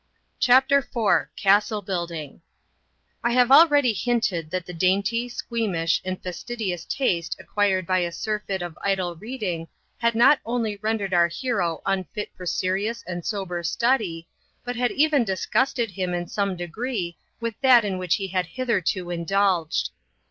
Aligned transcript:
CHAPTER 0.39 0.79
IV 0.79 1.27
CASTLE 1.35 1.83
BUILDING 1.83 2.41
I 3.23 3.33
have 3.33 3.51
already 3.51 3.93
hinted 3.93 4.49
that 4.49 4.65
the 4.65 4.73
dainty, 4.73 5.29
squeamish, 5.29 6.01
and 6.03 6.19
fastidious 6.23 6.85
taste 6.85 7.35
acquired 7.39 7.85
by 7.85 7.99
a 7.99 8.11
surfeit 8.11 8.63
of 8.63 8.79
idle 8.83 9.15
reading 9.15 9.67
had 9.99 10.15
not 10.15 10.39
only 10.43 10.77
rendered 10.77 11.13
our 11.13 11.27
hero 11.27 11.83
unfit 11.85 12.31
for 12.35 12.47
serious 12.47 13.03
and 13.05 13.23
sober 13.23 13.61
study, 13.61 14.27
but 14.65 14.75
had 14.75 14.89
even 14.89 15.23
disgusted 15.23 15.91
him 15.91 16.15
in 16.15 16.25
some 16.25 16.57
degree 16.57 17.15
with 17.39 17.53
that 17.61 17.85
in 17.85 17.99
which 17.99 18.15
he 18.15 18.29
had 18.29 18.47
hitherto 18.47 19.11
indulged. 19.11 19.91